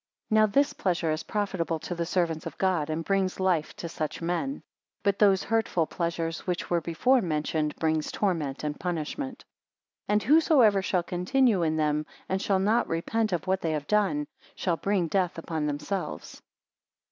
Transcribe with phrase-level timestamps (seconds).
[0.29, 3.87] 43 Now this pleasure is profitable to the servants of God, and brings life to
[3.87, 4.63] such men;
[5.03, 9.43] but those hurtful pleasures, which were before mentioned, bring torments and punishment.
[10.07, 13.85] 44 And whosoever shall continue in them, and shall not repent of what they have
[13.85, 14.25] done,
[14.55, 16.41] shall bring death upon themselves.